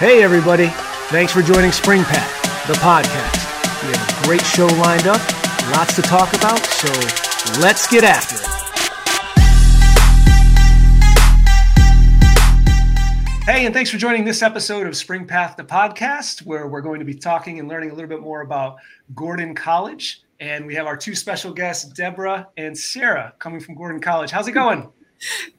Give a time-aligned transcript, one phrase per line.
[0.00, 0.68] Hey, everybody.
[1.10, 3.82] Thanks for joining SpringPath, the podcast.
[3.82, 5.20] We have a great show lined up,
[5.76, 6.88] lots to talk about, so
[7.60, 8.46] let's get after it.
[13.44, 17.04] Hey, and thanks for joining this episode of SpringPath, the podcast, where we're going to
[17.04, 18.78] be talking and learning a little bit more about
[19.14, 20.22] Gordon College.
[20.40, 24.30] And we have our two special guests, Deborah and Sara, coming from Gordon College.
[24.30, 24.88] How's it going?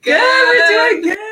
[0.02, 0.20] Good.
[0.20, 1.30] We're doing good.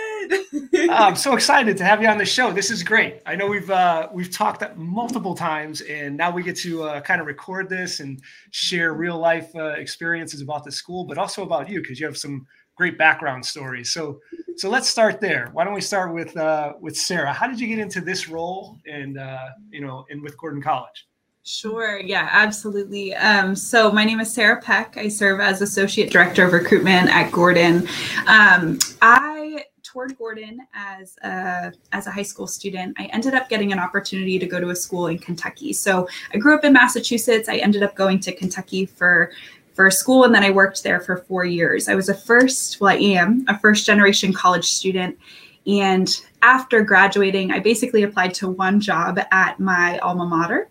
[0.90, 2.52] I'm so excited to have you on the show.
[2.52, 3.22] This is great.
[3.26, 7.20] I know we've uh, we've talked multiple times, and now we get to uh, kind
[7.22, 11.70] of record this and share real life uh, experiences about the school, but also about
[11.70, 12.46] you because you have some
[12.76, 13.92] great background stories.
[13.92, 14.20] So
[14.56, 15.50] so let's start there.
[15.54, 17.34] Why don't we start with uh, with Sara?
[17.34, 21.08] How did you get into this role, and uh, you know, and with Gordon College?
[21.44, 22.00] Sure.
[22.00, 23.16] Yeah, absolutely.
[23.16, 24.98] Um, so my name is Sara Peck.
[24.98, 27.88] I serve as Associate Director of Recruitment at Gordon.
[28.28, 32.96] Um, I toured Gordon as a, as a high school student.
[33.00, 35.74] I ended up getting an opportunity to go to a school in Kentucky.
[35.74, 37.50] So I grew up in Massachusetts.
[37.50, 39.32] I ended up going to Kentucky for
[39.74, 41.88] for school and then I worked there for four years.
[41.88, 45.18] I was a first, well, I am a first generation college student.
[45.66, 46.10] And
[46.42, 50.68] after graduating, I basically applied to one job at my alma mater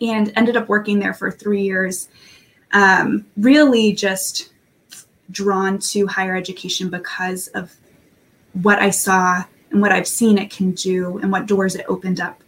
[0.00, 2.08] and ended up working there for three years.
[2.72, 4.54] Um, really just
[5.30, 7.76] drawn to higher education because of
[8.54, 12.20] what I saw and what I've seen it can do and what doors it opened
[12.20, 12.42] up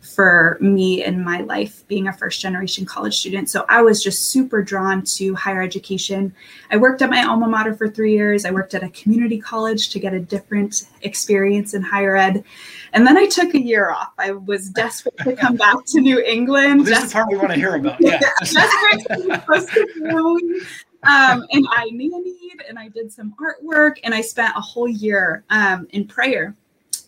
[0.00, 3.50] for me in my life being a first generation college student.
[3.50, 6.34] So I was just super drawn to higher education.
[6.70, 8.44] I worked at my alma mater for three years.
[8.44, 12.44] I worked at a community college to get a different experience in higher ed.
[12.92, 14.12] And then I took a year off.
[14.18, 16.82] I was desperate to come back to New England.
[16.82, 18.00] Well, this is the part we want to hear about.
[18.00, 18.20] Yeah.
[18.40, 24.14] desperate to be close to um, and I nannied and I did some artwork and
[24.14, 26.54] I spent a whole year um, in prayer.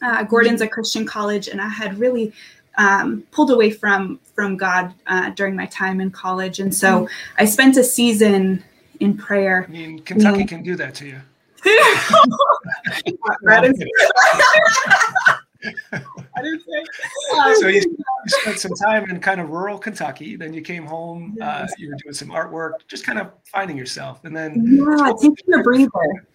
[0.02, 2.32] Uh, Gordon's a Christian college, and I had really
[2.78, 7.06] um, pulled away from from God uh, during my time in college, and so
[7.36, 8.64] I spent a season
[9.00, 9.66] in prayer.
[9.68, 11.20] I mean, Kentucky can do that to you.
[15.92, 16.84] I didn't say.
[17.54, 20.36] So you, you, spent some time in kind of rural Kentucky.
[20.36, 21.36] Then you came home.
[21.40, 24.24] Uh, you were doing some artwork, just kind of finding yourself.
[24.24, 26.26] And then yeah, taking a breather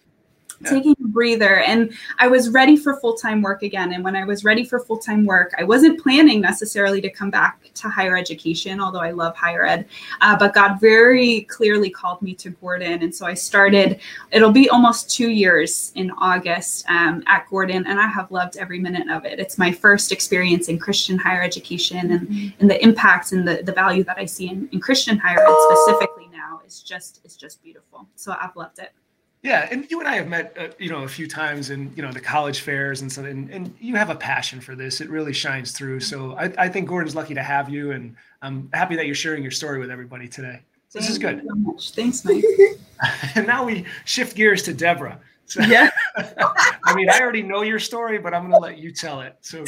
[0.60, 0.70] yeah.
[0.70, 4.44] taking a breather and i was ready for full-time work again and when i was
[4.44, 9.00] ready for full-time work i wasn't planning necessarily to come back to higher education although
[9.00, 9.86] i love higher ed
[10.20, 14.00] uh, but god very clearly called me to gordon and so i started
[14.30, 18.78] it'll be almost two years in august um, at gordon and i have loved every
[18.78, 22.60] minute of it it's my first experience in christian higher education and, mm-hmm.
[22.60, 25.56] and the impact and the, the value that i see in, in christian higher ed
[25.70, 28.92] specifically now is just is just beautiful so i've loved it
[29.42, 32.02] yeah, and you and I have met, uh, you know, a few times in you
[32.02, 35.00] know the college fairs and so, and, and you have a passion for this.
[35.00, 36.00] It really shines through.
[36.00, 39.42] So I, I think Gordon's lucky to have you, and I'm happy that you're sharing
[39.42, 40.60] your story with everybody today.
[40.88, 41.42] So this is good.
[41.46, 41.92] so much.
[41.92, 42.44] Thanks, Mike.
[43.34, 45.20] and now we shift gears to Deborah.
[45.46, 45.90] So, yeah.
[46.84, 49.36] I mean, I already know your story, but I'm going to let you tell it.
[49.40, 49.64] So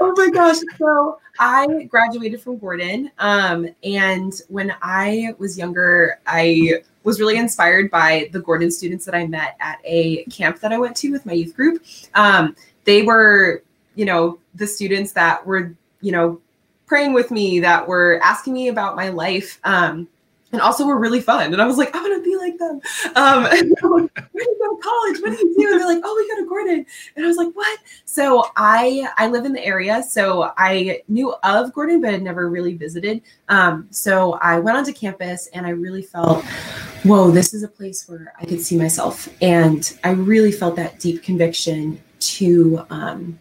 [0.00, 0.56] Oh my gosh.
[0.78, 3.10] So I graduated from Gordon.
[3.18, 9.14] Um, and when I was younger, I was really inspired by the Gordon students that
[9.14, 11.84] I met at a camp that I went to with my youth group.
[12.14, 13.62] Um, they were,
[13.94, 16.40] you know, the students that were, you know,
[16.86, 19.60] praying with me, that were asking me about my life.
[19.64, 20.08] Um,
[20.54, 21.52] and also were really fun.
[21.52, 22.80] And I was like, I want to be like them.
[23.16, 25.20] Um, like, where do you go to college?
[25.20, 25.72] What do you do?
[25.72, 26.86] And they're like, oh, we go to Gordon.
[27.16, 27.78] And I was like, what?
[28.04, 32.48] So I I live in the area, so I knew of Gordon, but had never
[32.48, 33.20] really visited.
[33.48, 36.44] Um, so I went onto campus, and I really felt,
[37.04, 40.98] whoa, this is a place where I could see myself, and I really felt that
[40.98, 43.38] deep conviction to um,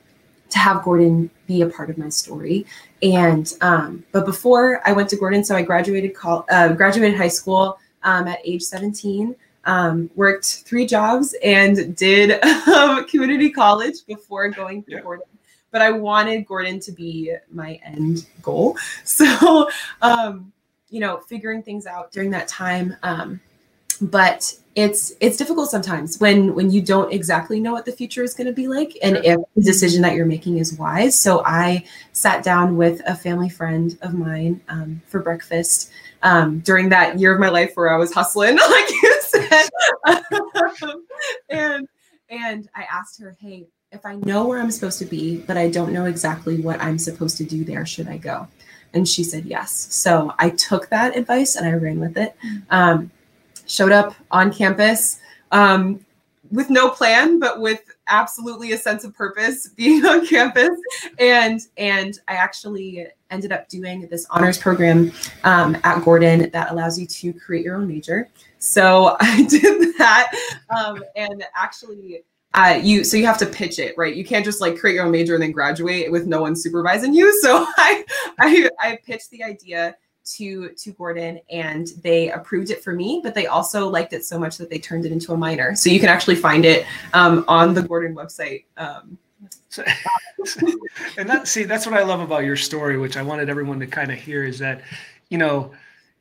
[0.49, 2.65] to have Gordon be a part of my story.
[3.01, 7.27] And um, but before I went to Gordon, so I graduated call, uh, graduated high
[7.29, 9.35] school um, at age 17.
[9.65, 14.99] Um, worked three jobs and did um, community college before going to yeah.
[14.99, 15.25] Gordon.
[15.71, 18.77] But I wanted Gordon to be my end goal.
[19.05, 19.69] So,
[20.01, 20.51] um,
[20.89, 22.95] you know, figuring things out during that time.
[23.03, 23.39] Um,
[23.97, 28.33] but it's it's difficult sometimes when when you don't exactly know what the future is
[28.33, 31.19] going to be like and if the decision that you're making is wise.
[31.19, 35.91] So i sat down with a family friend of mine um, for breakfast
[36.23, 39.69] um, during that year of my life where i was hustling like you said.
[41.49, 41.87] And
[42.29, 45.69] and i asked her hey if i know where i'm supposed to be but i
[45.69, 48.47] don't know exactly what i'm supposed to do there should i go?
[48.95, 49.71] And she said yes.
[49.71, 52.35] So i took that advice and i ran with it.
[52.43, 52.63] Mm.
[52.71, 53.11] um,
[53.65, 55.19] showed up on campus.
[55.51, 56.03] Um,
[56.53, 60.69] with no plan, but with absolutely a sense of purpose being on campus.
[61.19, 65.11] And and I actually ended up doing this honors program
[65.43, 68.29] um, at Gordon that allows you to create your own major.
[68.59, 70.31] So I did that,
[70.69, 72.23] um, and actually.
[72.55, 75.05] Uh, you so you have to pitch it right you can't just like create your
[75.05, 78.05] own major and then graduate with no one supervising you so i
[78.39, 83.35] i, I pitched the idea to to Gordon and they approved it for me, but
[83.35, 85.75] they also liked it so much that they turned it into a minor.
[85.75, 88.65] So you can actually find it um, on the Gordon website.
[88.77, 89.17] Um,
[91.17, 93.87] and that see that's what I love about your story, which I wanted everyone to
[93.87, 94.81] kind of hear is that,
[95.29, 95.71] you know,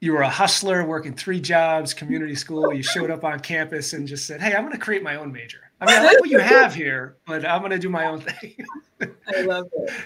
[0.00, 2.74] you were a hustler working three jobs, community school.
[2.74, 5.30] You showed up on campus and just said, "Hey, I'm going to create my own
[5.30, 8.06] major." I mean, I like what you have here, but I'm going to do my
[8.06, 8.54] own thing.
[9.00, 9.92] I love it.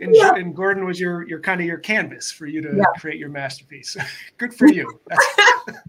[0.00, 0.34] And, yeah.
[0.36, 2.84] and, Gordon was your your kind of your canvas for you to yeah.
[2.96, 3.96] create your masterpiece.
[4.36, 5.00] Good for you.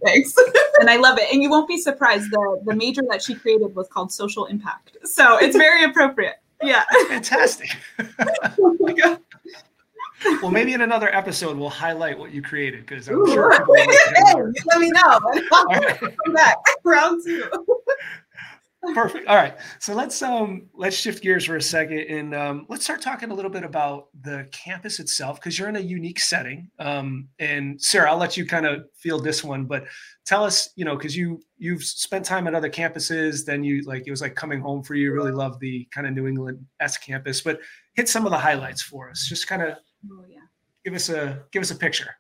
[0.04, 0.34] Thanks.
[0.80, 1.32] and I love it.
[1.32, 4.98] And you won't be surprised the the major that she created was called social impact.
[5.04, 6.38] So it's very appropriate.
[6.64, 6.84] Yeah.
[7.10, 7.78] Fantastic.
[8.58, 9.20] oh.
[10.42, 13.52] Well, maybe in another episode we'll highlight what you created because I'm sure.
[13.68, 15.20] Let me know.
[15.52, 16.00] I'll right.
[16.00, 17.44] come back round two.
[18.94, 19.28] Perfect.
[19.28, 19.58] All right.
[19.80, 23.34] So let's um let's shift gears for a second and um, let's start talking a
[23.34, 26.70] little bit about the campus itself because you're in a unique setting.
[26.80, 29.86] Um, and Sara, I'll let you kind of feel this one, but
[30.26, 34.04] tell us, you know, because you you've spent time at other campuses, then you like
[34.06, 35.14] it was like coming home for you.
[35.14, 37.60] Really love the kind of New England S campus, but
[37.94, 39.26] hit some of the highlights for us.
[39.28, 39.78] Just kind of
[40.12, 40.40] oh, yeah.
[40.84, 42.16] give us a give us a picture.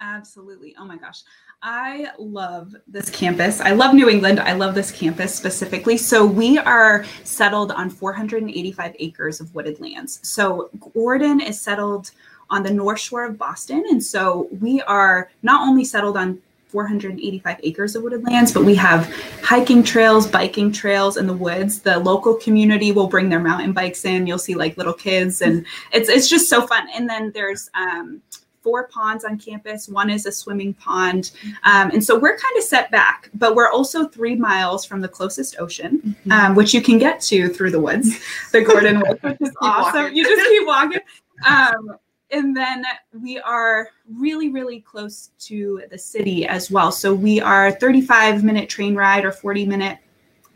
[0.00, 0.74] Absolutely.
[0.78, 1.22] Oh my gosh.
[1.62, 3.60] I love this campus.
[3.60, 4.40] I love New England.
[4.40, 5.98] I love this campus specifically.
[5.98, 10.20] So we are settled on 485 acres of wooded lands.
[10.22, 12.12] So Gordon is settled
[12.48, 13.84] on the north shore of Boston.
[13.90, 18.74] And so we are not only settled on 485 acres of wooded lands, but we
[18.76, 19.12] have
[19.42, 21.80] hiking trails, biking trails in the woods.
[21.80, 24.26] The local community will bring their mountain bikes in.
[24.26, 26.88] You'll see like little kids, and it's it's just so fun.
[26.94, 28.22] And then there's um,
[28.62, 29.88] four ponds on campus.
[29.88, 31.32] One is a swimming pond.
[31.64, 35.08] Um, and so we're kind of set back, but we're also three miles from the
[35.08, 36.32] closest ocean, mm-hmm.
[36.32, 38.20] um, which you can get to through the woods,
[38.52, 40.02] the Gordon Woods, which is awesome.
[40.02, 40.16] Walking.
[40.16, 41.00] You just keep walking.
[41.46, 41.96] Um,
[42.32, 42.84] and then
[43.20, 46.92] we are really, really close to the city as well.
[46.92, 49.98] So we are 35 minute train ride or 40 minute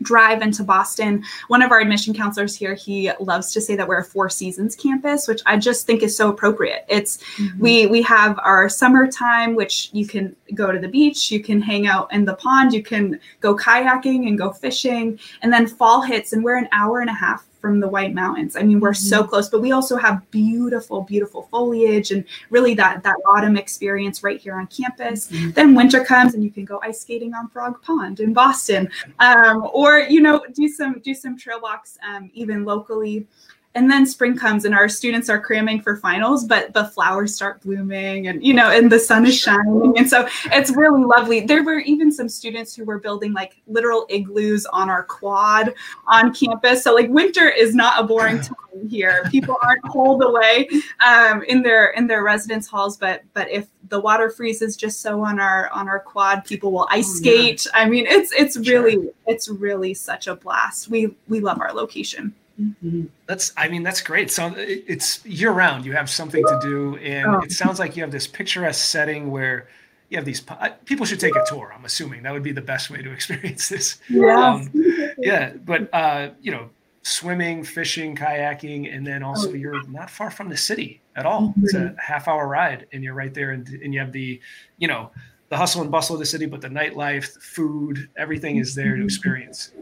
[0.02, 1.25] drive into Boston.
[1.49, 4.75] One of our admission counselors here, he loves to say that we're a Four Seasons
[4.76, 6.85] campus, which I just think is so appropriate.
[6.88, 7.61] It's mm-hmm.
[7.61, 11.87] we we have our summertime, which you can go to the beach, you can hang
[11.87, 16.32] out in the pond, you can go kayaking and go fishing, and then fall hits,
[16.32, 18.56] and we're an hour and a half from the White Mountains.
[18.56, 19.08] I mean, we're mm-hmm.
[19.08, 24.22] so close, but we also have beautiful, beautiful foliage and really that that autumn experience
[24.22, 25.31] right here on campus.
[25.31, 25.52] Mm-hmm.
[25.52, 29.66] Then winter comes and you can go ice skating on Frog Pond in Boston, um,
[29.72, 33.26] or you know do some do some trail walks um, even locally
[33.75, 37.61] and then spring comes and our students are cramming for finals but the flowers start
[37.61, 39.94] blooming and you know and the sun is shining.
[39.97, 41.41] And so it's really lovely.
[41.41, 45.75] There were even some students who were building like literal igloos on our quad
[46.06, 46.82] on campus.
[46.82, 49.25] So like winter is not a boring time here.
[49.31, 50.69] People aren't cold away
[51.06, 55.23] um, in their in their residence halls but but if the water freezes just so
[55.23, 57.67] on our on our quad people will ice oh, skate.
[57.67, 57.82] Yeah.
[57.82, 59.05] i mean it's it's really sure.
[59.26, 60.88] it's really such a blast.
[60.88, 63.04] We we love our location Mm-hmm.
[63.26, 64.30] That's, I mean, that's great.
[64.30, 65.84] So it's year round.
[65.84, 67.40] You have something to do, and oh.
[67.40, 69.68] it sounds like you have this picturesque setting where
[70.08, 70.42] you have these.
[70.84, 71.73] People should take a tour.
[71.76, 73.99] I'm assuming that would be the best way to experience this.
[74.08, 74.70] Yeah, um,
[75.18, 75.52] yeah.
[75.64, 76.70] But uh, you know,
[77.02, 79.54] swimming, fishing, kayaking, and then also oh.
[79.54, 81.49] you're not far from the city at all.
[81.49, 81.64] Mm-hmm.
[81.64, 84.40] It's a half hour ride, and you're right there, and, and you have the,
[84.78, 85.11] you know,
[85.50, 88.92] the hustle and bustle of the city, but the nightlife, the food, everything is there
[88.92, 89.04] to mm-hmm.
[89.04, 89.73] experience.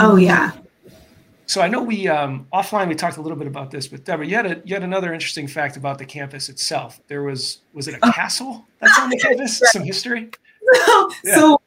[0.00, 0.52] Oh yeah,
[1.46, 4.26] so I know we um, offline we talked a little bit about this, but Deborah,
[4.26, 7.00] you had a, you had another interesting fact about the campus itself.
[7.06, 8.12] There was was it a oh.
[8.14, 9.62] castle that's on the campus?
[9.72, 10.30] Some history.
[10.74, 11.34] So, yeah.
[11.36, 11.60] so,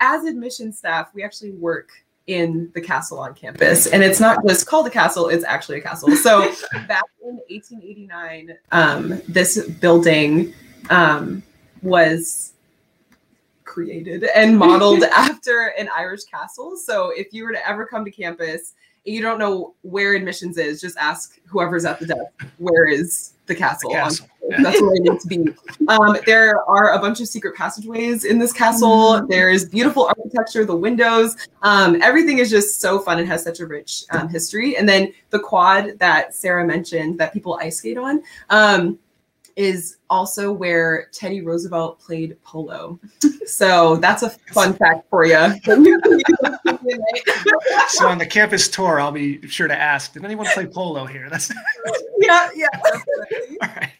[0.00, 1.90] as admission staff, we actually work
[2.26, 5.82] in the castle on campus, and it's not just called a castle; it's actually a
[5.82, 6.16] castle.
[6.16, 6.40] So
[6.88, 10.54] back in 1889, um, this building
[10.88, 11.42] um,
[11.82, 12.54] was
[13.64, 16.76] created and modeled after an Irish castle.
[16.76, 18.72] So if you were to ever come to campus
[19.04, 23.54] you don't know where admissions is, just ask whoever's at the desk, where is the
[23.54, 23.90] castle?
[23.90, 24.26] The castle.
[24.48, 24.62] Yeah.
[24.62, 25.54] That's where it needs to be.
[25.88, 28.88] Um, there are a bunch of secret passageways in this castle.
[28.88, 29.26] Mm-hmm.
[29.28, 31.36] There is beautiful architecture, the windows.
[31.62, 34.76] Um, everything is just so fun and has such a rich um, history.
[34.76, 38.22] And then the quad that Sara mentioned that people ice skate on.
[39.56, 42.98] Is also where Teddy Roosevelt played polo.
[43.46, 45.34] So that's a fun fact for you.
[47.88, 51.28] so on the campus tour, I'll be sure to ask, did anyone play polo here?
[51.28, 51.52] That's
[52.18, 52.68] yeah, yeah.
[53.60, 53.90] All right.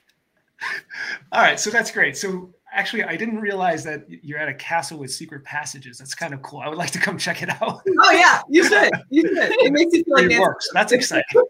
[1.33, 1.59] All right.
[1.59, 2.17] So that's great.
[2.17, 5.99] So actually, I didn't realize that you're at a castle with secret passages.
[5.99, 6.61] That's kind of cool.
[6.61, 7.83] I would like to come check it out.
[8.03, 8.91] Oh yeah, you should.
[9.11, 9.53] You should.
[9.61, 10.69] It makes you feel like it works.
[10.73, 11.43] That's exciting.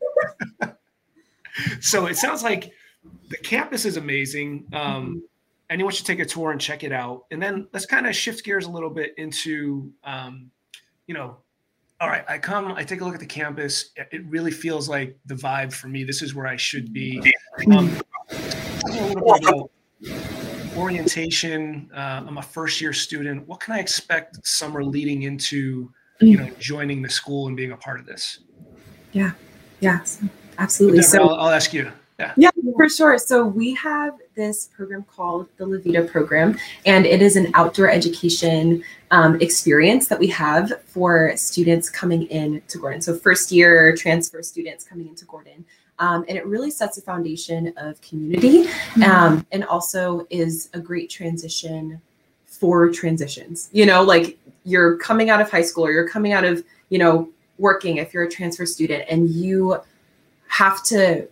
[1.81, 2.73] so it sounds like
[3.29, 4.67] the campus is amazing.
[4.73, 5.23] Um,
[5.71, 7.25] anyone should take a tour and check it out.
[7.31, 10.51] And then let's kind of shift gears a little bit into, um,
[11.07, 11.37] you know,
[12.01, 13.91] all right, I come, I take a look at the campus.
[13.97, 16.03] It really feels like the vibe for me.
[16.03, 17.21] This is where I should be.
[17.71, 17.95] Um,
[18.31, 19.71] a little bit about
[20.77, 21.91] orientation.
[21.95, 23.47] Uh, I'm a first year student.
[23.47, 27.77] What can I expect summer leading into, you know, joining the school and being a
[27.77, 28.41] part of this?
[29.13, 29.33] Yeah,
[29.81, 30.01] yeah,
[30.59, 31.03] absolutely.
[31.03, 31.93] so I'll, I'll ask you.
[32.19, 32.33] Yeah.
[32.37, 33.19] yeah, for sure.
[33.19, 37.91] So we have this program called the La Vida program, and it is an outdoor
[37.91, 43.01] education um, experience that we have for students coming in to Gordon.
[43.01, 45.65] So first year transfer students coming into Gordon.
[45.99, 49.03] Um, and it really sets a foundation of community mm-hmm.
[49.03, 52.01] um, and also is a great transition
[52.47, 53.69] for transitions.
[53.73, 56.99] You know, like you're coming out of high school or you're coming out of, you
[56.99, 59.79] know, working if you're a transfer student and you
[60.49, 61.29] have to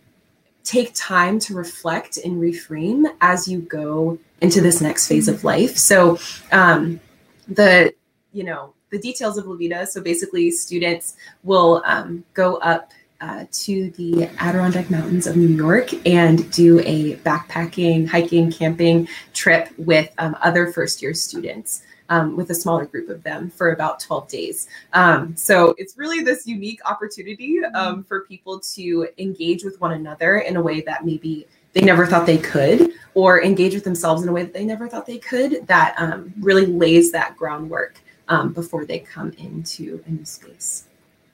[0.64, 5.76] take time to reflect and reframe as you go into this next phase of life.
[5.76, 6.18] So,
[6.52, 7.00] um,
[7.48, 7.94] the
[8.32, 9.86] you know the details of La Vida.
[9.86, 15.90] So basically, students will um, go up uh, to the Adirondack Mountains of New York
[16.06, 22.50] and do a backpacking, hiking, camping trip with um, other first year students um, with
[22.50, 24.68] a smaller group of them for about 12 days.
[24.92, 28.02] Um, so it's really this unique opportunity um, mm-hmm.
[28.02, 32.26] for people to engage with one another in a way that maybe they never thought
[32.26, 35.66] they could, or engage with themselves in a way that they never thought they could,
[35.66, 40.84] that um, really lays that groundwork um, before they come into a new space.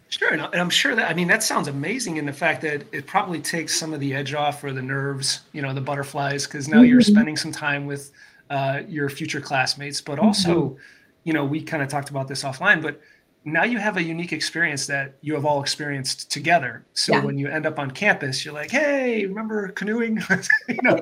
[0.09, 3.07] Sure, and I'm sure that I mean that sounds amazing in the fact that it
[3.07, 6.69] probably takes some of the edge off or the nerves, you know, the butterflies, because
[6.69, 6.87] now mm-hmm.
[6.87, 8.13] you're spending some time with
[8.51, 10.79] uh, your future classmates, but also, mm-hmm.
[11.25, 13.01] you know, we kind of talked about this offline, but
[13.45, 16.85] now you have a unique experience that you have all experienced together.
[16.95, 17.25] So yeah.
[17.25, 20.17] when you end up on campus, you're like, "Hey, remember canoeing?"
[20.69, 20.97] you know,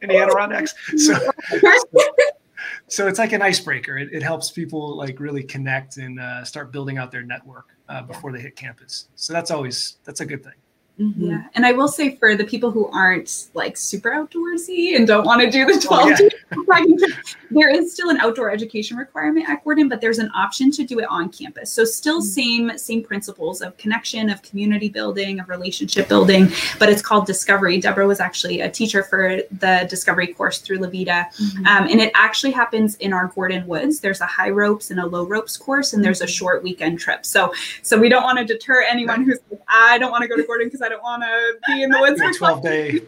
[0.00, 0.74] in the Adirondacks.
[0.96, 1.14] So,
[2.88, 3.98] so it's like an icebreaker.
[3.98, 8.02] It, it helps people like really connect and uh, start building out their network uh,
[8.02, 9.08] before they hit campus.
[9.14, 10.54] So that's always that's a good thing.
[10.98, 11.30] Mm-hmm.
[11.30, 11.44] Yeah.
[11.54, 15.40] And I will say for the people who aren't like super outdoorsy and don't want
[15.40, 17.08] to do the 12 oh, yeah.
[17.50, 20.98] there is still an outdoor education requirement at Gordon, but there's an option to do
[20.98, 21.72] it on campus.
[21.72, 22.70] So still mm-hmm.
[22.70, 26.48] same same principles of connection, of community building, of relationship building,
[26.80, 27.78] but it's called Discovery.
[27.80, 31.28] Deborah was actually a teacher for the Discovery course through La Vida.
[31.40, 31.66] Mm-hmm.
[31.66, 34.00] Um, and it actually happens in our Gordon Woods.
[34.00, 36.32] There's a high ropes and a low ropes course, and there's a mm-hmm.
[36.32, 37.24] short weekend trip.
[37.24, 37.52] So
[37.82, 40.42] so we don't want to deter anyone who's like, I don't want to go to
[40.42, 43.02] Gordon because I I don't want to be in the woods for 12 days.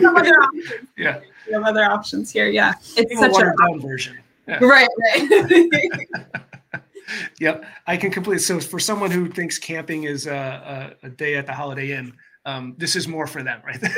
[0.00, 0.88] Some other options.
[0.96, 1.20] Yeah.
[1.46, 2.48] We have other options here.
[2.48, 2.72] Yeah.
[2.96, 4.16] It's such a down version.
[4.46, 4.64] Yeah.
[4.64, 6.08] Right, right.
[7.38, 7.66] yep.
[7.86, 8.38] I can completely.
[8.38, 12.14] So for someone who thinks camping is a, a, a day at the Holiday Inn,
[12.46, 13.78] um, this is more for them, right?
[13.82, 13.90] All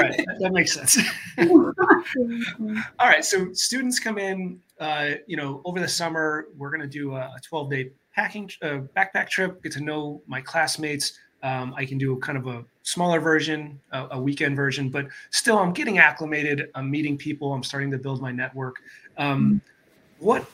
[0.00, 0.96] right, that makes sense.
[2.98, 6.86] All right, so students come in, uh, you know, over the summer, we're going to
[6.86, 11.18] do a 12 day packing uh, backpack trip, get to know my classmates.
[11.42, 15.58] Um, I can do kind of a smaller version, a, a, weekend version, but still,
[15.58, 16.70] I'm getting acclimated.
[16.76, 17.52] I'm meeting people.
[17.52, 18.76] I'm starting to build my network.
[19.18, 19.60] Um,
[20.20, 20.24] mm-hmm.
[20.24, 20.46] What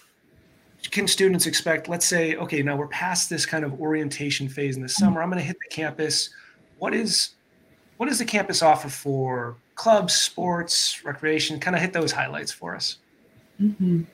[0.91, 1.89] can students expect?
[1.89, 5.05] Let's say, okay, now we're past this kind of orientation phase in the mm-hmm.
[5.05, 5.23] summer.
[5.23, 6.31] I'm going to hit the campus.
[6.79, 7.35] What is
[7.99, 11.59] what does the campus offer for clubs, sports, recreation?
[11.61, 12.99] Kind of hit those highlights for us.
[13.61, 14.05] Mm-hmm.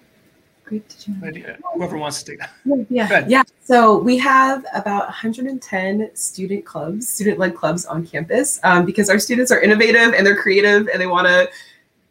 [0.65, 1.57] Great to join.
[1.75, 2.87] Whoever wants to take that.
[2.89, 3.43] Yeah, yeah.
[3.63, 9.53] So we have about 110 student clubs, student-led clubs on campus, um, because our students
[9.53, 11.51] are innovative and they're creative and they want to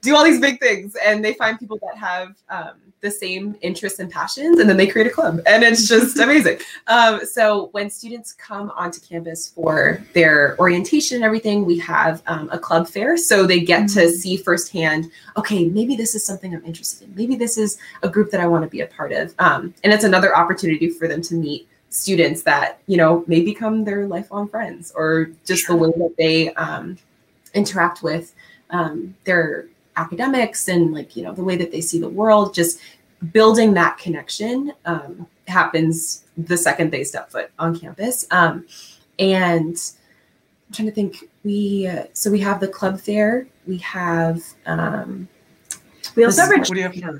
[0.03, 3.99] do all these big things, and they find people that have um, the same interests
[3.99, 6.59] and passions, and then they create a club, and it's just amazing.
[6.87, 12.49] Um, so when students come onto campus for their orientation and everything, we have um,
[12.51, 13.99] a club fair, so they get mm-hmm.
[13.99, 15.09] to see firsthand.
[15.37, 17.15] Okay, maybe this is something I'm interested in.
[17.15, 19.93] Maybe this is a group that I want to be a part of, um, and
[19.93, 24.49] it's another opportunity for them to meet students that you know may become their lifelong
[24.49, 26.97] friends, or just the way that they um,
[27.53, 28.35] interact with
[28.71, 32.79] um, their academics and like you know the way that they see the world just
[33.31, 38.65] building that connection um, happens the second they step foot on campus um,
[39.19, 39.91] and
[40.67, 43.47] i'm trying to think we uh, so we have the club fair.
[43.67, 45.27] We have um,
[46.15, 47.19] we also have what do you have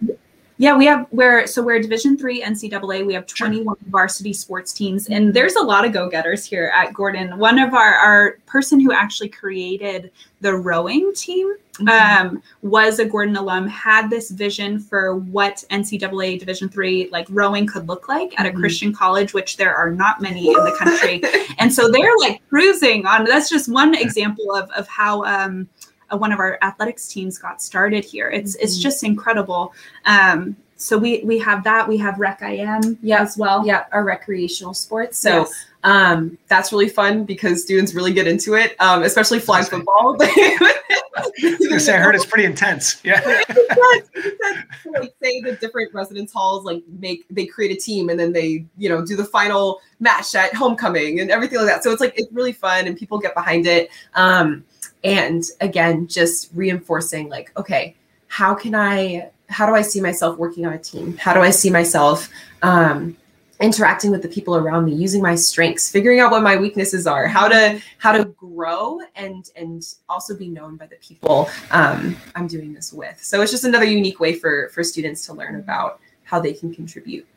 [0.58, 3.06] yeah, we have where so we're Division three NCAA.
[3.06, 7.38] We have 21 varsity sports teams, and there's a lot of go-getters here at Gordon.
[7.40, 12.28] One of our our person who actually created the rowing team mm-hmm.
[12.28, 13.68] um, was a Gordon alum.
[13.68, 18.50] Had this vision for what NCAA Division three like rowing could look like at a
[18.50, 18.60] mm-hmm.
[18.60, 21.22] Christian college, which there are not many in the country,
[21.58, 23.26] and so they're like cruising on.
[23.26, 25.24] That's just one example of of how.
[25.24, 25.68] Um,
[26.12, 28.30] uh, one of our athletics teams got started here.
[28.30, 28.64] It's mm-hmm.
[28.64, 29.74] it's just incredible.
[30.06, 31.88] Um, so we we have that.
[31.88, 33.66] We have Rec IM yeah, as well.
[33.66, 35.18] Yeah, our recreational sports.
[35.18, 35.66] So yes.
[35.84, 40.18] um, that's really fun because students really get into it, um, especially flag football.
[40.22, 43.00] I say I heard it's pretty intense.
[43.04, 43.22] Yeah.
[43.24, 48.66] like say the different residence halls like make they create a team and then they
[48.78, 51.84] you know do the final match at homecoming and everything like that.
[51.84, 53.90] So it's like it's really fun and people get behind it.
[54.16, 54.66] Um,
[55.04, 57.96] and again just reinforcing like okay
[58.28, 61.16] how can i how do i see myself working on a team?
[61.18, 62.30] How do i see myself
[62.62, 63.16] um,
[63.60, 67.28] interacting with the people around me using my strengths figuring out what my weaknesses are
[67.28, 72.48] how to how to grow and and also be known by the people um, i'm
[72.48, 73.24] doing this with.
[73.24, 76.74] So it's just another unique way for for students to learn about how they can
[76.74, 77.28] contribute.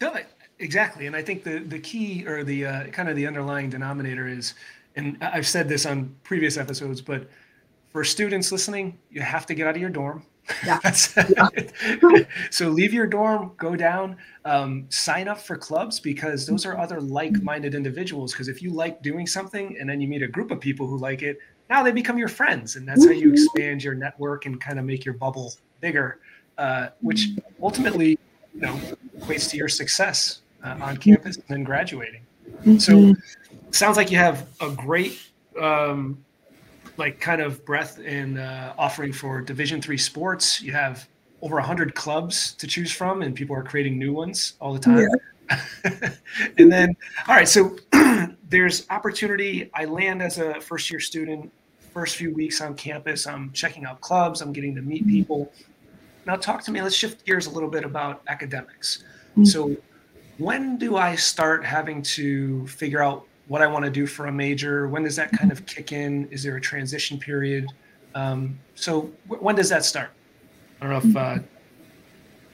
[0.00, 0.16] No,
[0.58, 1.06] exactly.
[1.06, 4.54] And i think the the key or the uh, kind of the underlying denominator is
[4.98, 7.30] and I've said this on previous episodes, but
[7.90, 10.24] for students listening, you have to get out of your dorm.
[10.66, 10.80] Yeah.
[11.36, 12.22] yeah.
[12.50, 17.00] so leave your dorm, go down, um, sign up for clubs because those are other
[17.00, 18.32] like-minded individuals.
[18.32, 20.98] Because if you like doing something and then you meet a group of people who
[20.98, 21.38] like it,
[21.70, 24.84] now they become your friends, and that's how you expand your network and kind of
[24.84, 26.18] make your bubble bigger,
[26.56, 27.28] uh, which
[27.62, 28.18] ultimately,
[28.54, 28.74] you know,
[29.18, 32.22] equates to your success uh, on campus and then graduating.
[32.62, 32.78] Mm-hmm.
[32.78, 33.14] So
[33.70, 35.20] sounds like you have a great
[35.60, 36.24] um,
[36.96, 40.60] like kind of breadth in uh, offering for division three sports.
[40.60, 41.08] You have
[41.40, 44.98] over 100 clubs to choose from and people are creating new ones all the time.
[44.98, 45.08] Yeah.
[46.58, 46.94] and then
[47.26, 47.78] all right so
[48.48, 49.70] there's opportunity.
[49.74, 51.50] I land as a first year student
[51.94, 55.50] first few weeks on campus i'm checking out clubs i'm getting to meet people.
[56.26, 59.04] Now talk to me let's shift gears a little bit about academics.
[59.30, 59.44] Mm-hmm.
[59.44, 59.76] so
[60.36, 64.32] when do i start having to figure out what I want to do for a
[64.32, 64.88] major.
[64.88, 66.28] When does that kind of kick in?
[66.30, 67.66] Is there a transition period?
[68.14, 70.10] Um, so w- when does that start?
[70.80, 71.42] I don't know if uh,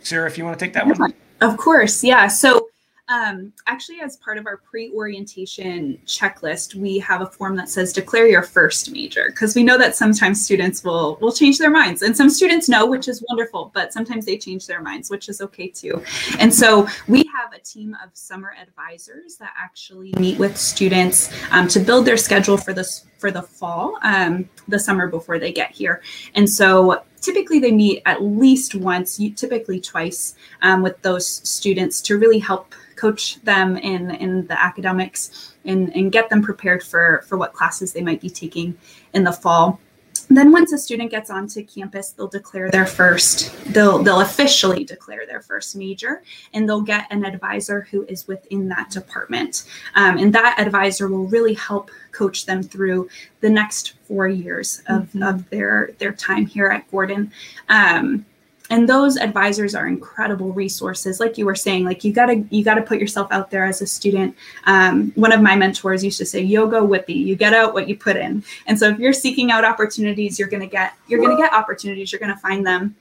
[0.00, 1.14] Sara, if you want to take that one.
[1.40, 2.28] Of course, yeah.
[2.28, 2.68] So
[3.08, 7.92] um, actually, as part of our pre orientation checklist, we have a form that says
[7.92, 12.00] declare your first major because we know that sometimes students will will change their minds,
[12.00, 15.42] and some students know, which is wonderful, but sometimes they change their minds, which is
[15.42, 16.02] okay too.
[16.38, 21.68] And so we have a team of summer advisors that actually meet with students um,
[21.68, 25.70] to build their schedule for this for the fall, um, the summer before they get
[25.72, 26.02] here.
[26.34, 32.18] And so typically they meet at least once, typically twice, um, with those students to
[32.18, 37.36] really help coach them in in the academics and, and get them prepared for for
[37.36, 38.76] what classes they might be taking
[39.14, 39.80] in the fall
[40.28, 45.26] then once a student gets onto campus they'll declare their first they'll they'll officially declare
[45.26, 50.32] their first major and they'll get an advisor who is within that department um, and
[50.34, 53.08] that advisor will really help coach them through
[53.40, 55.22] the next four years of, mm-hmm.
[55.22, 57.30] of their their time here at gordon
[57.68, 58.24] um,
[58.70, 61.20] and those advisors are incredible resources.
[61.20, 63.86] Like you were saying like you gotta you gotta put yourself out there as a
[63.86, 64.34] student.
[64.64, 67.36] Um, one of my mentors used to say yoga whippy you.
[67.36, 68.42] Get out what you put in.
[68.66, 72.10] And so if you're seeking out opportunities you're gonna get you're gonna get opportunities.
[72.10, 72.96] You're gonna find them.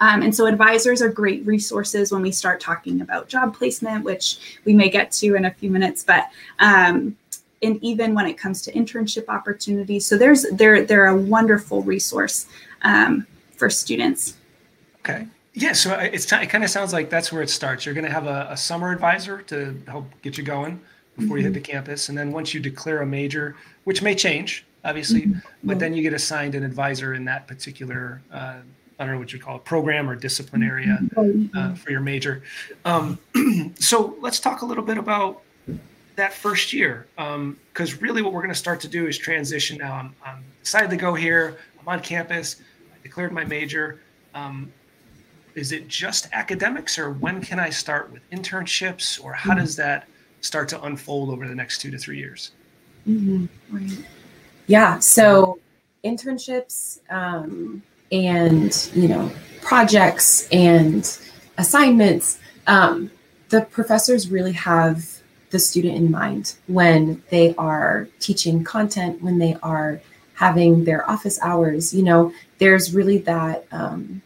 [0.00, 4.60] Um, and so advisors are great resources when we start talking about job placement which
[4.64, 7.14] we may get to in a few minutes but um,
[7.62, 10.06] and even when it comes to internship opportunities.
[10.06, 12.46] So there's they're they're a wonderful resource
[12.80, 14.38] um, for students
[15.04, 15.26] Okay.
[15.54, 17.84] Yeah, so it's it kind of sounds like that's where it starts.
[17.84, 20.80] You're going to have a, a, summer advisor to help get you going
[21.16, 21.36] before mm-hmm.
[21.36, 21.54] you hit mm-hmm.
[21.54, 25.38] the campus, and then once you declare a major, which may change, obviously, mm-hmm.
[25.62, 28.56] but then you get assigned an advisor in that particular, uh,
[28.98, 31.58] I don't know what you call it, program or discipline area mm-hmm.
[31.58, 32.42] uh, for your major.
[32.86, 33.18] Um,
[33.78, 35.42] so let's talk a little bit about
[36.16, 39.76] that first year, because um, really what we're going to start to do is transition.
[39.76, 41.58] Now I'm, I'm decided to go here.
[41.78, 42.56] I'm on campus.
[42.94, 44.00] I declared my major.
[44.34, 44.72] Um,
[45.54, 50.08] is it just academics or when can I start with internships or how does that
[50.40, 52.52] start to unfold over the next two to three years?
[53.08, 53.46] Mm-hmm.
[53.70, 54.04] Right.
[54.66, 54.98] Yeah.
[54.98, 55.58] So
[56.04, 61.18] internships um, and, you know, projects and
[61.58, 63.10] assignments, um,
[63.50, 65.04] the professors really have
[65.50, 70.00] the student in mind when they are teaching content, when they are
[70.34, 71.92] having their office hours.
[71.92, 74.22] You know, there's really that um,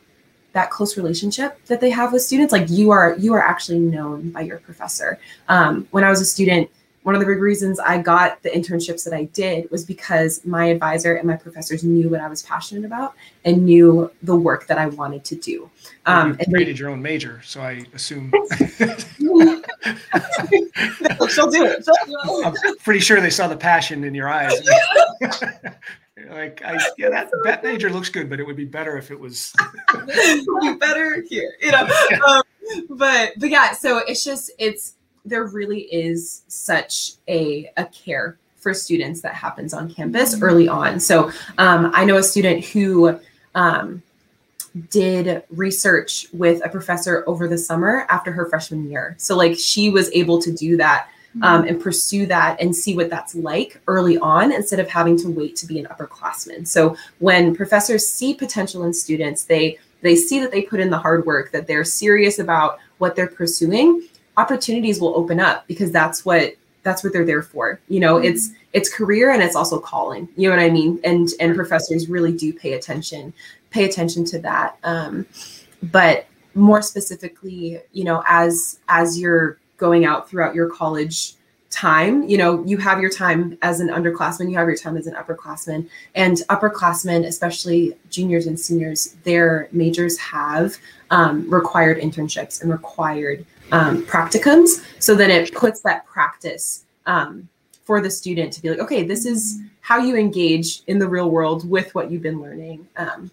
[0.56, 2.50] that close relationship that they have with students.
[2.50, 5.18] Like you are you are actually known by your professor.
[5.48, 6.70] Um, when I was a student,
[7.02, 10.64] one of the big reasons I got the internships that I did was because my
[10.66, 13.14] advisor and my professors knew what I was passionate about
[13.44, 15.70] and knew the work that I wanted to do.
[16.06, 18.32] Um, you and created they, your own major, so I assume.
[21.28, 21.86] she'll do it.
[22.44, 24.54] I'm pretty sure they saw the passion in your eyes.
[26.30, 29.20] like I, yeah, that that major looks good, but it would be better if it
[29.20, 29.52] was.
[30.60, 31.88] be better here, you know.
[32.26, 32.42] Um,
[32.90, 34.94] but but yeah, so it's just it's
[35.26, 40.44] there really is such a, a care for students that happens on campus mm-hmm.
[40.44, 40.98] early on.
[41.00, 43.18] So um, I know a student who
[43.54, 44.02] um,
[44.90, 49.14] did research with a professor over the summer after her freshman year.
[49.18, 51.08] So like she was able to do that
[51.42, 51.68] um, mm-hmm.
[51.68, 55.56] and pursue that and see what that's like early on instead of having to wait
[55.56, 56.66] to be an upperclassman.
[56.66, 60.98] So when professors see potential in students, they they see that they put in the
[60.98, 66.24] hard work, that they're serious about what they're pursuing, opportunities will open up because that's
[66.24, 68.26] what that's what they're there for you know mm-hmm.
[68.26, 72.08] it's it's career and it's also calling you know what i mean and and professors
[72.08, 73.32] really do pay attention
[73.70, 75.26] pay attention to that um,
[75.82, 81.36] but more specifically you know as as you're going out throughout your college
[81.76, 82.26] time.
[82.28, 85.14] You know you have your time as an underclassman you have your time as an
[85.14, 90.76] upperclassman and upperclassmen especially juniors and seniors their majors have
[91.10, 94.84] um, required internships and required um, practicums.
[95.00, 97.48] So then it puts that practice um,
[97.84, 101.30] for the student to be like okay this is how you engage in the real
[101.30, 102.88] world with what you've been learning.
[102.96, 103.30] Um,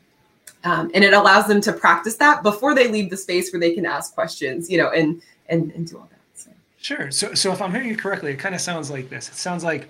[0.65, 3.73] um, and it allows them to practice that before they leave the space where they
[3.73, 6.22] can ask questions you know and and, and do all that.
[6.83, 9.35] Sure so so if i'm hearing you correctly it kind of sounds like this it
[9.35, 9.89] sounds like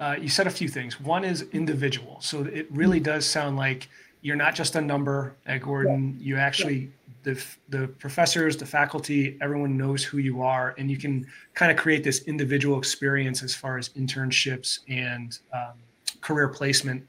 [0.00, 3.04] uh, you said a few things one is individual so it really mm-hmm.
[3.04, 3.88] does sound like
[4.22, 6.26] you're not just a number at gordon yeah.
[6.26, 6.90] you actually
[7.24, 11.78] the the professors, the faculty, everyone knows who you are, and you can kind of
[11.78, 15.72] create this individual experience as far as internships and um,
[16.20, 17.04] career placement.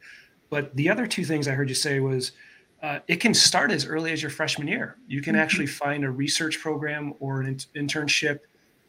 [0.49, 2.31] But the other two things I heard you say was
[2.81, 4.95] uh, it can start as early as your freshman year.
[5.07, 5.41] You can mm-hmm.
[5.41, 8.39] actually find a research program or an in- internship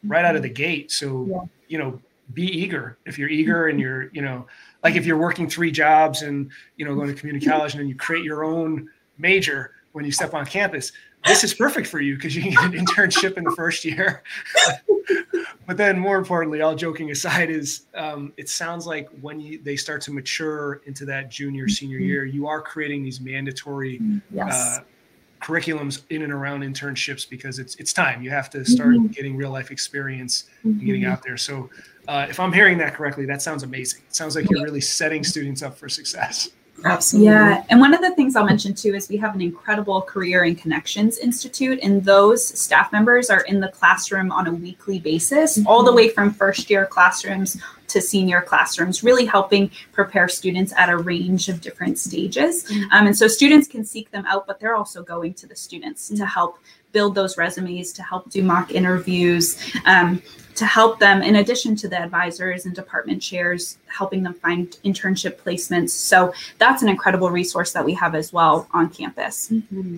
[0.03, 0.91] right out of the gate.
[0.91, 1.41] So yeah.
[1.67, 1.99] you know,
[2.33, 4.45] be eager if you're eager and you're you know
[4.83, 7.87] like if you're working three jobs and you know going to community college and then
[7.87, 10.91] you create your own major when you step on campus
[11.25, 14.23] this is perfect for you because you can get an internship in the first year.
[15.67, 19.75] but then, more importantly, all joking aside, is um, it sounds like when you, they
[19.75, 22.07] start to mature into that junior senior mm-hmm.
[22.07, 23.99] year, you are creating these mandatory
[24.31, 24.53] yes.
[24.53, 24.83] uh,
[25.41, 28.21] curriculums in and around internships because it's it's time.
[28.21, 29.07] You have to start mm-hmm.
[29.07, 30.69] getting real life experience mm-hmm.
[30.69, 31.37] and getting out there.
[31.37, 31.69] So,
[32.07, 34.01] uh, if I'm hearing that correctly, that sounds amazing.
[34.07, 36.49] It sounds like you're really setting students up for success.
[36.85, 37.31] Absolutely.
[37.31, 37.63] Yeah.
[37.69, 40.57] And one of the things I'll mention too is we have an incredible Career and
[40.57, 45.67] Connections Institute, and those staff members are in the classroom on a weekly basis, mm-hmm.
[45.67, 50.89] all the way from first year classrooms to senior classrooms, really helping prepare students at
[50.89, 52.65] a range of different stages.
[52.65, 52.91] Mm-hmm.
[52.91, 56.07] Um, and so students can seek them out, but they're also going to the students
[56.07, 56.17] mm-hmm.
[56.17, 56.59] to help
[56.91, 59.57] build those resumes, to help do mock interviews.
[59.85, 60.21] Um,
[60.57, 65.37] to help them, in addition to the advisors and department chairs, helping them find internship
[65.37, 65.91] placements.
[65.91, 69.49] So that's an incredible resource that we have as well on campus.
[69.49, 69.97] Mm-hmm.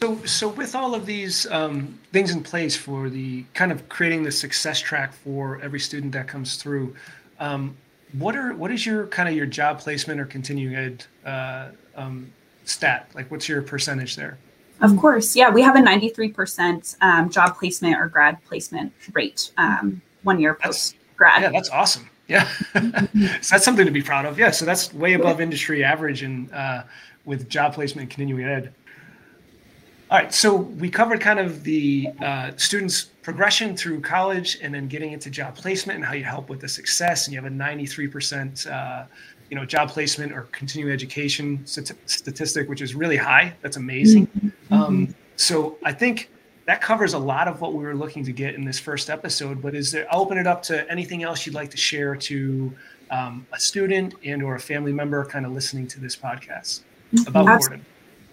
[0.00, 4.24] So, so with all of these um, things in place for the kind of creating
[4.24, 6.96] the success track for every student that comes through,
[7.38, 7.76] um,
[8.18, 12.32] what are what is your kind of your job placement or continuing ed uh, um,
[12.64, 13.10] stat?
[13.14, 14.38] Like, what's your percentage there?
[14.82, 15.36] Of course.
[15.36, 20.54] Yeah, we have a 93% um, job placement or grad placement rate um, one year
[20.54, 21.42] post grad.
[21.42, 22.10] Yeah, that's awesome.
[22.26, 22.48] Yeah.
[22.74, 24.38] so that's something to be proud of.
[24.38, 24.50] Yeah.
[24.50, 26.82] So that's way above industry average and uh,
[27.24, 28.74] with job placement and continuing ed.
[30.10, 30.34] All right.
[30.34, 35.30] So we covered kind of the uh, students' progression through college and then getting into
[35.30, 37.26] job placement and how you help with the success.
[37.26, 39.04] And you have a 93% uh,
[39.52, 43.54] you know job placement or continuing education statistic, which is really high.
[43.60, 44.26] That's amazing.
[44.28, 44.72] Mm-hmm.
[44.72, 46.30] Um, so I think
[46.64, 49.60] that covers a lot of what we were looking to get in this first episode.
[49.60, 50.06] But is there?
[50.10, 52.72] I'll open it up to anything else you'd like to share to
[53.10, 56.80] um, a student and or a family member kind of listening to this podcast
[57.26, 57.86] about Absol- Gordon.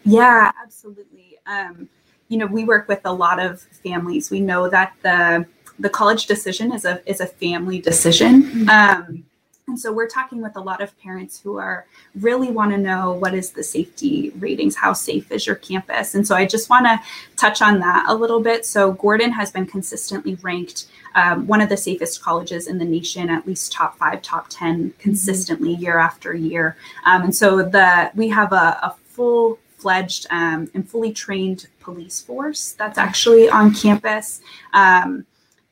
[0.05, 1.37] Yeah, absolutely.
[1.45, 1.89] Um,
[2.29, 4.31] you know, we work with a lot of families.
[4.31, 5.45] We know that the
[5.79, 8.43] the college decision is a is a family decision.
[8.43, 8.69] Mm-hmm.
[8.69, 9.25] Um,
[9.69, 13.13] and so we're talking with a lot of parents who are really want to know
[13.13, 16.15] what is the safety ratings, how safe is your campus?
[16.15, 16.99] And so I just want to
[17.37, 18.65] touch on that a little bit.
[18.65, 23.29] So Gordon has been consistently ranked um, one of the safest colleges in the nation,
[23.29, 25.83] at least top five, top 10 consistently mm-hmm.
[25.83, 26.75] year after year.
[27.05, 32.21] Um, and so the we have a, a full fledged um, and fully trained police
[32.21, 34.41] force that's actually on campus.
[34.73, 35.25] Um,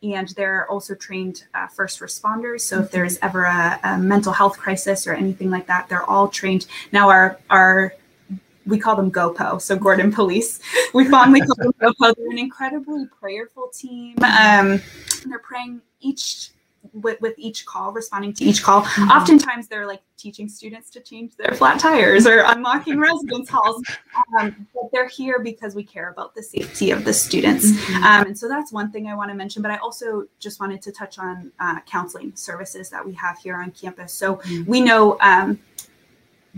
[0.03, 2.61] and they're also trained uh, first responders.
[2.61, 6.27] So if there's ever a, a, mental health crisis or anything like that, they're all
[6.27, 6.67] trained.
[6.91, 7.93] Now our our
[8.65, 10.59] we call them GoPo, so Gordon Police.
[10.93, 12.15] We fondly call them GoPo.
[12.15, 14.15] They're an incredibly prayerful team.
[14.23, 14.81] Um,
[15.25, 16.51] they're praying each
[16.93, 18.83] with, with each call, responding to each call.
[18.83, 19.09] Mm-hmm.
[19.09, 23.83] Oftentimes, they're like teaching students to change their flat tires or unlocking residence halls.
[24.39, 27.71] Um, but they're here because we care about the safety of the students.
[27.71, 28.03] Mm-hmm.
[28.03, 29.61] Um, and so that's one thing I want to mention.
[29.61, 33.55] But I also just wanted to touch on uh, counseling services that we have here
[33.55, 34.13] on campus.
[34.13, 34.69] So mm-hmm.
[34.69, 35.17] we know.
[35.21, 35.59] Um,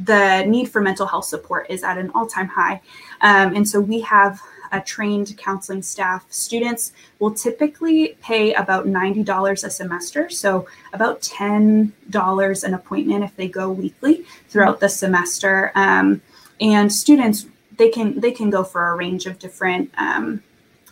[0.05, 2.79] the need for mental health support is at an all-time high
[3.19, 4.39] um, and so we have
[4.71, 6.25] a trained counseling staff.
[6.29, 13.47] Students will typically pay about $90 a semester, so about $10 an appointment if they
[13.47, 15.71] go weekly throughout the semester.
[15.75, 16.21] Um,
[16.61, 17.45] and students
[17.77, 20.43] they can they can go for a range of different um,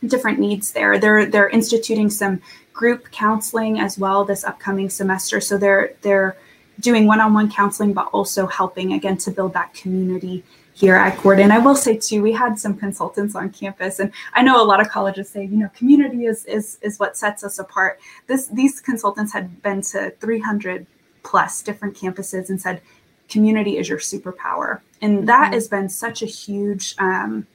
[0.05, 0.97] different needs there.
[0.97, 2.41] They're they're instituting some
[2.73, 5.41] group counseling as well this upcoming semester.
[5.41, 6.37] So they're they're
[6.79, 11.51] doing one-on-one counseling, but also helping again to build that community here at Gordon.
[11.51, 14.79] I will say too, we had some consultants on campus, and I know a lot
[14.79, 17.99] of colleges say, you know, community is is is what sets us apart.
[18.27, 20.85] This these consultants had been to 300
[21.23, 22.81] plus different campuses and said,
[23.27, 25.53] community is your superpower, and that mm-hmm.
[25.53, 27.47] has been such a huge um,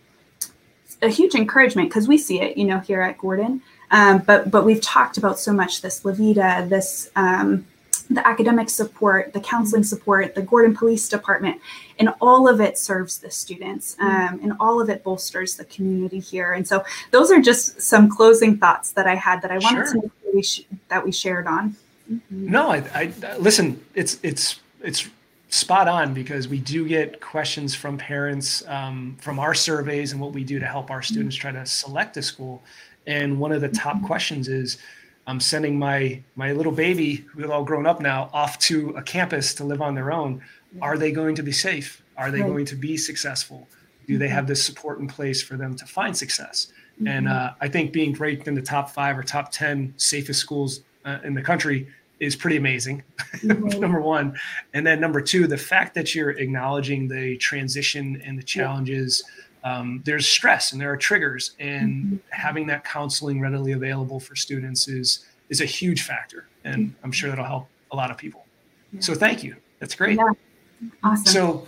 [1.01, 3.63] a huge encouragement because we see it, you know, here at Gordon.
[3.93, 7.67] Um, but but we've talked about so much this La Vida, this um,
[8.15, 11.61] the academic support, the counseling support, the Gordon Police Department,
[11.99, 14.35] and all of it serves the students mm-hmm.
[14.35, 16.53] um, and all of it bolsters the community here.
[16.53, 19.95] And so those are just some closing thoughts that I had that I wanted sure.
[19.95, 21.77] to make sure we sh- that we shared on.
[22.11, 22.51] Mm-hmm.
[22.51, 23.83] No, I, I listen.
[23.95, 25.09] It's it's it's
[25.49, 30.33] spot on because we do get questions from parents um, from our surveys and what
[30.33, 32.63] we do to help our students try to select a school.
[33.07, 34.07] And one of the top mm-hmm.
[34.07, 34.79] questions is
[35.27, 39.55] I'm sending my my little baby, who's all grown up now, off to a campus
[39.55, 40.43] to live on their own.
[40.81, 42.03] Are they going to be safe?
[42.17, 42.49] Are they right.
[42.49, 43.69] going to be successful?
[44.07, 46.73] Do they have the support in place for them to find success?
[46.97, 47.09] Mm-hmm.
[47.09, 50.81] And uh, I think being ranked in the top five or top ten safest schools
[51.05, 53.03] uh, in the country is pretty amazing.
[53.37, 53.81] Mm-hmm.
[53.81, 54.37] number one,
[54.75, 59.23] and then number two, the fact that you're acknowledging the transition and the challenges.
[59.25, 62.17] Yeah um, there's stress and there are triggers and mm-hmm.
[62.31, 67.05] having that counseling readily available for students is is a huge factor and mm-hmm.
[67.05, 68.45] i'm sure that'll help a lot of people
[68.93, 69.01] yeah.
[69.01, 70.33] so thank you that's great yeah.
[71.05, 71.67] awesome so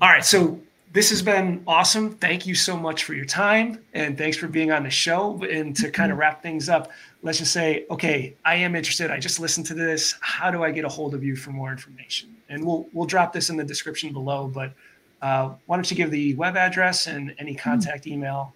[0.00, 0.60] all right so
[0.92, 4.70] this has been awesome thank you so much for your time and thanks for being
[4.70, 6.20] on the show and to kind of mm-hmm.
[6.20, 6.90] wrap things up
[7.22, 10.70] let's just say okay i am interested i just listened to this how do i
[10.70, 13.64] get a hold of you for more information and we'll we'll drop this in the
[13.64, 14.74] description below but
[15.22, 17.58] uh, why don't you give the web address and any hmm.
[17.58, 18.52] contact email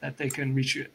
[0.00, 0.86] that they can reach you?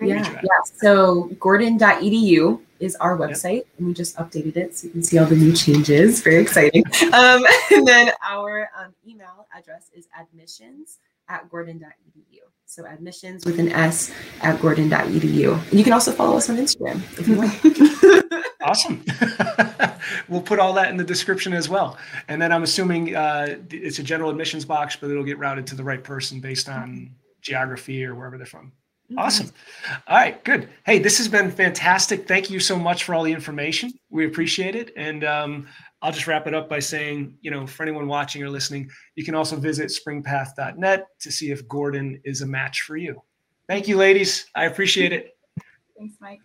[0.00, 0.60] Yeah, reach you yeah.
[0.64, 3.66] So gordon.edu is our website, yep.
[3.78, 6.20] and we just updated it so you can see all the new changes.
[6.20, 6.84] Very exciting.
[7.12, 12.40] um, and then our um, email address is admissions at gordon.edu.
[12.68, 15.70] So admissions with an S at gordon.edu.
[15.70, 18.44] And you can also follow us on Instagram if you want.
[18.60, 19.04] awesome.
[20.28, 21.96] we'll put all that in the description as well.
[22.26, 25.76] And then I'm assuming uh, it's a general admissions box, but it'll get routed to
[25.76, 28.72] the right person based on geography or wherever they're from.
[29.12, 29.20] Mm-hmm.
[29.20, 29.52] Awesome.
[30.08, 30.68] All right, good.
[30.84, 32.26] Hey, this has been fantastic.
[32.26, 33.92] Thank you so much for all the information.
[34.10, 34.92] We appreciate it.
[34.96, 35.68] And um,
[36.02, 39.24] I'll just wrap it up by saying, you know, for anyone watching or listening, you
[39.24, 43.22] can also visit springpath.net to see if Gordon is a match for you.
[43.68, 44.46] Thank you, ladies.
[44.54, 45.36] I appreciate it.
[45.98, 46.40] Thanks, Mike.